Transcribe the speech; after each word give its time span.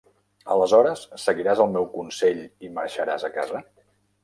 Aleshores 0.53 1.03
seguiràs 1.25 1.61
el 1.67 1.69
meu 1.75 1.87
consell 1.93 2.41
i 2.69 2.73
marxaràs 2.81 3.31
a 3.31 3.35
casa? 3.39 3.65